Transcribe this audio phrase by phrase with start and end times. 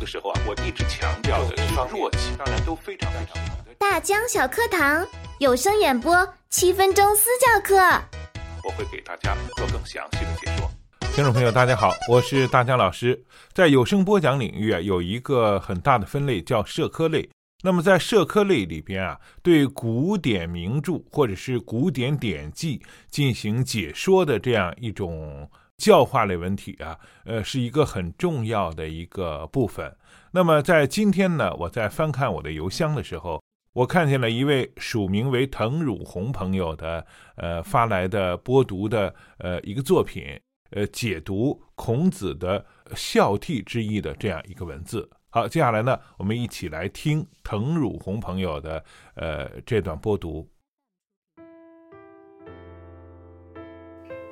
[0.00, 3.74] 的时候啊，我一直强调的是弱气，当然都非常非常好的。
[3.78, 5.06] 大江小课堂
[5.38, 7.76] 有声演播七分钟私教课，
[8.64, 10.70] 我会给大家做更详细的解说。
[11.14, 13.22] 听众朋友，大家好，我是大江老师。
[13.52, 17.28] 在有声播讲领域啊，有一个很大的分类叫社科类。
[17.62, 22.80] 那么在社科类里边啊，对古典名著或者是古典典籍
[23.10, 25.50] 进行解说的这样一种。
[25.80, 29.96] 教化类文体啊，呃，是一个很重要的一个部分。
[30.32, 40.38] 那么在今天呢，我在翻看我的邮箱的时候，我看见了一位署名为滕汝红朋友的呃发来的播读的呃一个作品，
[40.72, 45.08] 呃，解读孔子的孝悌之意的这样一个文字。
[45.30, 50.46] 好，接下来呢，我们一起来听滕汝红朋友的呃这段播读。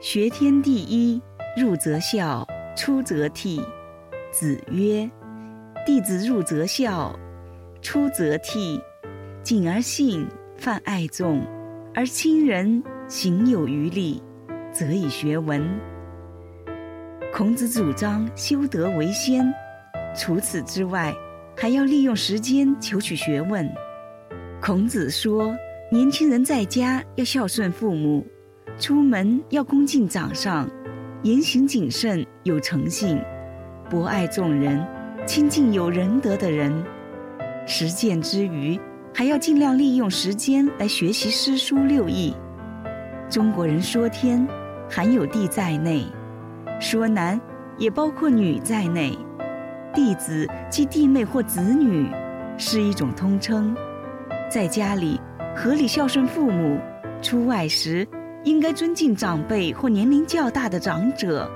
[0.00, 1.22] 学天地一。
[1.56, 2.46] 入则孝，
[2.76, 3.64] 出则悌。
[4.30, 5.10] 子曰
[5.86, 7.18] ：“弟子入则孝，
[7.80, 8.78] 出则悌。
[9.42, 11.42] 谨而信，泛爱众，
[11.94, 14.22] 而亲仁，行有余力，
[14.70, 15.66] 则以学文。”
[17.32, 19.50] 孔子主张修德为先，
[20.14, 21.14] 除此之外，
[21.56, 23.66] 还要利用时间求取学问。
[24.60, 25.56] 孔子说
[25.90, 28.26] ：“年轻人在家要孝顺父母，
[28.78, 30.68] 出门要恭敬长上。”
[31.22, 33.18] 言行谨慎，有诚信，
[33.88, 34.86] 博爱众人，
[35.26, 36.84] 亲近有仁德的人。
[37.66, 38.78] 实践之余，
[39.14, 42.34] 还要尽量利用时间来学习诗书六艺。
[43.28, 44.46] 中国人说天，
[44.88, 46.04] 含有地在内；
[46.80, 47.40] 说男，
[47.78, 49.18] 也包括女在内。
[49.94, 52.08] 弟子即弟妹或子女，
[52.58, 53.74] 是一种通称。
[54.48, 55.18] 在家里，
[55.56, 56.78] 合理孝顺父母；
[57.20, 58.06] 出外时，
[58.46, 61.50] 应该尊敬长辈或年龄较大的长者，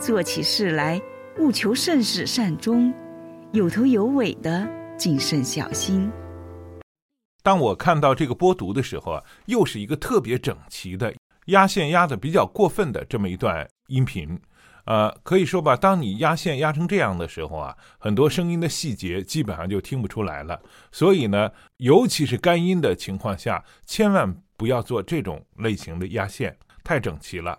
[0.00, 0.98] 做起事来
[1.38, 2.90] 务求慎始善终，
[3.52, 6.10] 有头有尾的谨慎小心。
[7.42, 11.14] 当我看到这个播读的时候啊，又是一个特别整齐的
[11.48, 14.40] 压线压的比较过分的这么一段音频，
[14.84, 20.60] 呃，可以说吧，当你压线压成这样的时候啊，很多声音的细节基本上就听不出来了。
[20.92, 24.36] 所以呢，尤其是干音的情况下，千万。
[24.56, 27.58] 不要做这种类型的压线，太整齐了。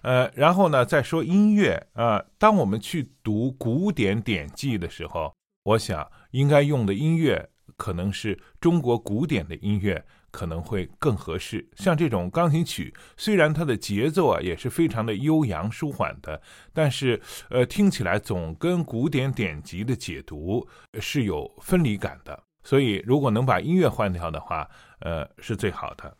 [0.00, 5.34] 呃，然后呢，再说音乐啊，当我们去读古典典籍的时候，
[5.64, 11.66] 我想应该用的音乐可能是中国古典的音乐，可能会更合适。
[11.76, 16.40] 像这种钢琴曲，虽然它的节奏啊也是非常的悠扬舒缓的，
[16.72, 20.66] 但是呃，听起来总跟古典典籍的解读
[21.00, 22.42] 是有分离感的。
[22.64, 24.68] 所以，如果能把音乐换掉的话，
[25.00, 26.14] 呃，是最好的。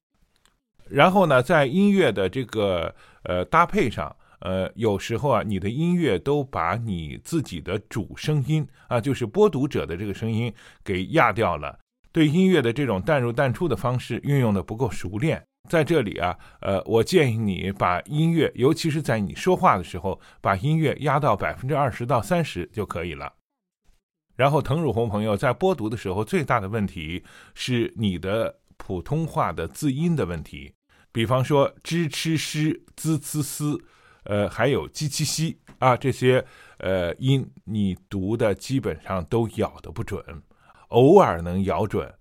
[0.89, 10.51] 然后呢，在音乐的这个呃搭配上，呃，有时候啊，你的音乐都把你自己的主声音啊，就是播读者的这个声音
[10.83, 11.79] 给压掉了。
[12.19, 15.41] 对音乐的这种淡入淡出的方式运用的不够熟练。
[15.69, 23.33] 在这里啊，呃，我建议你把音乐，尤其是在你说话的时候，把音乐压到百分之二十到三十就可以了。
[24.35, 27.23] 然后，滕汝红朋友在播读的时候，最大的问题
[27.55, 30.73] 是你的普通话的字音的问题。
[31.13, 33.81] 比方说“支吃诗”“滋呲丝”，
[34.27, 36.45] 呃，还有“鸡七西”啊，这些
[36.79, 40.21] 呃音你读的基本上都咬的不准，
[40.89, 42.13] 偶尔能咬准。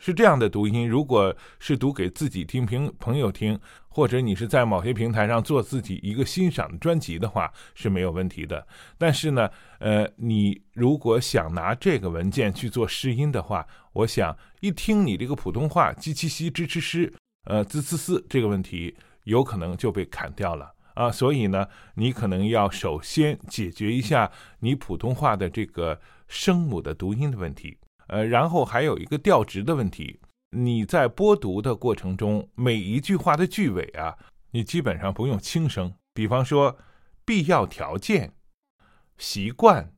[0.00, 3.58] 是这样的读音，如果是读给自己听、朋朋友听，
[3.88, 8.66] 或者你是在某些平台上做自己一个欣赏的专辑的话，是没有问题的。
[8.98, 9.48] 但是呢，
[9.78, 17.10] 呃，你如果想拿这个文件去做试音的话，我想一听你这个普通话“叽叽西”“支吃诗”
[17.48, 21.10] 呃“滋滋滋”这个问题，有可能就被砍掉了啊。
[21.10, 25.98] 所以呢，你可能要首先解决一下你普通话的这个
[26.28, 27.78] 声母的读音的问题。
[28.14, 30.20] 呃，然后还有一个调值的问题，
[30.50, 34.16] 你在播读的过程中，每一句话的句尾啊，
[34.52, 35.92] 你基本上不用轻声。
[36.12, 36.78] 比方说，
[37.24, 38.32] 必要条件、
[39.18, 39.92] 习惯，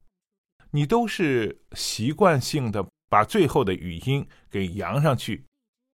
[0.71, 5.45] 你都是习惯性的把最后的语音给扬上去。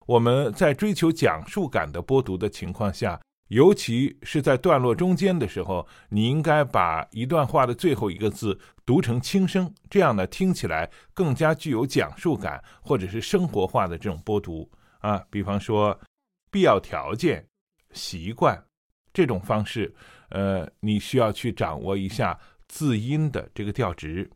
[0.08, 3.22] 我们在追求讲述感的播读的情况下。
[3.48, 15.24] 尤其是在段落中间的时候，你应该把一段话的最后一个字读成轻声，这样呢听起来更加具有讲述感，或者是生活化的这种播读啊。
[15.30, 15.98] 比方说，
[16.52, 17.46] 必要条件、
[17.92, 18.62] 习惯
[19.14, 19.94] 这种方式，
[20.30, 24.30] 呃，你需要去掌握一下字音的这个调值。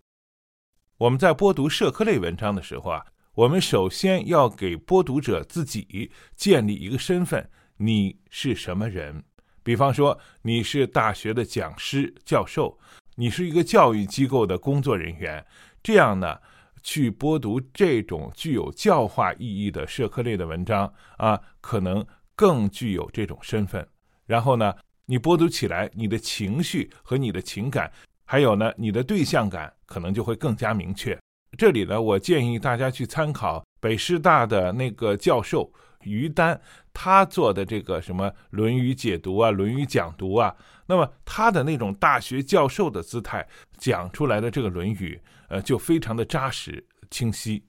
[0.98, 7.46] 我们在播读社科类文章的时候啊，我们首先要给播读者自己建立一个身份。
[7.84, 9.24] 你是什么人？
[9.64, 12.78] 比方说，你是大学的讲师、教授，
[13.16, 15.44] 你是一个教育机构的工作人员，
[15.82, 16.38] 这样呢，
[16.84, 22.06] 去播读这种具有教化意义的社科类的文章啊，可能
[22.36, 23.88] 更具有这种身份。
[24.28, 24.76] 然后呢，
[25.08, 27.92] 你播读起来，你的情绪和你的情感，
[28.26, 31.20] 还有呢，你的对象感，可能就会更加明确。
[31.58, 36.60] 这里呢，我建议大家去参考北师大的那个教授于丹，
[36.94, 40.56] 他做的这个什么《论语》解读啊，《论语》讲读啊，
[40.86, 47.64] 那么他的那种大学教授的姿态讲出来的这个《论语》，呃，就非常的扎实、清晰，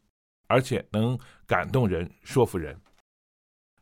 [0.49, 2.77] 而且能感动人、说服人。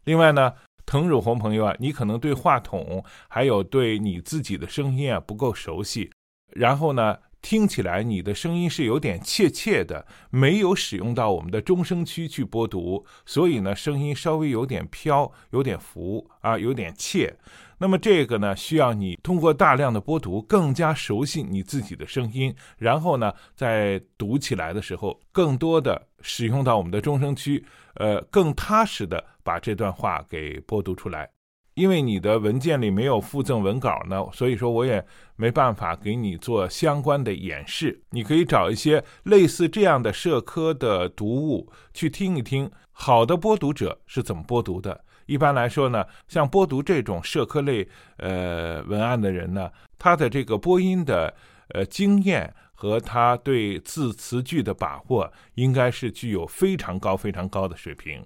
[0.05, 0.55] 另外呢，
[0.87, 6.11] 滕汝红朋友啊，你可能对话筒还有对你自己的声音啊不够熟悉，
[6.53, 7.19] 然后呢。
[7.43, 17.35] 听起来你的声音是有点怯怯的，没有使用到我们的中声区去播读，所以呢，声音稍微有点飘，有点浮啊，有点怯。
[17.79, 27.65] 那么这个呢，需要你通过大量的播读，更加熟悉你自己的声音，然后呢，在读起来的时候，更多的使用到我们的中声区，
[27.95, 31.31] 呃，更踏实的把这段话给播读出来。
[31.81, 35.03] 因为你的文件里没有附赠文稿呢，所以说我也
[35.37, 38.03] 没办法给你做相关的演示。
[38.11, 45.03] 你可以找一些类似这样的社科的读物去听一听，好的播读者是怎么播读的。
[45.25, 47.89] 一般来说呢，像播读这种社科类
[48.19, 51.35] 呃文案的人呢，他的这个播音的
[51.69, 58.23] 呃经验和他对字词句的把握，应该是具有非常高非常高的水平。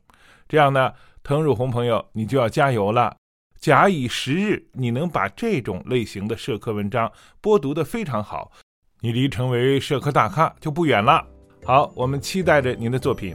[0.49, 0.93] 这样呢，
[1.23, 3.15] 滕汝红朋友，你就要加油了。
[3.65, 8.53] 假以时日，你能把这种类型的社科文章播读的非常好，
[9.01, 11.25] 你离成为社科大咖就不远了。
[11.65, 13.35] 好，我们期待着您的作品。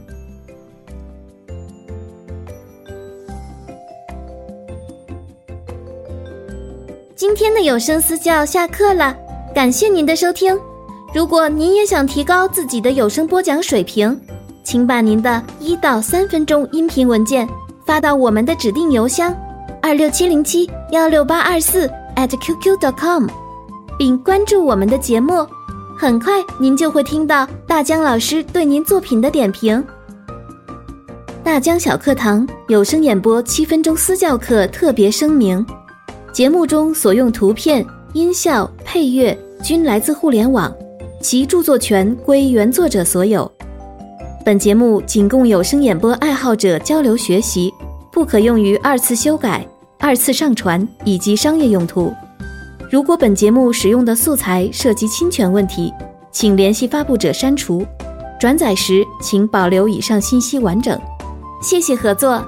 [7.16, 9.18] 今天的有声私教下课了，
[9.52, 10.56] 感谢您的收听。
[11.12, 14.16] 如果您也想提高自己的有声播讲水平，
[14.62, 17.48] 请把您的一到三分钟音频文件
[17.84, 19.36] 发到我们的指定邮箱。
[19.82, 23.26] 二六七零七幺六八二四 at qq dot com，
[23.98, 25.46] 并关注我们的节目，
[25.96, 29.82] 很快您就会听到大江老师对您作品的点评。
[31.42, 35.64] 大江小课堂有声演播七分钟私教课特别声明：
[36.30, 40.72] 节目中所用图片、音效、配乐均来自互联网，
[41.22, 43.50] 其著作权归原作者所有。
[44.44, 47.72] 本节目仅供有声演播爱好者交流学习。
[48.20, 49.66] 不可用于二次修改、
[49.98, 52.12] 二次上传以及商业用途。
[52.90, 55.90] 如果本节目使用的素材涉及侵权问题，
[56.30, 57.82] 请联系发布者删除。
[58.38, 61.00] 转载时请保留以上信息完整。
[61.62, 62.44] 谢谢合作。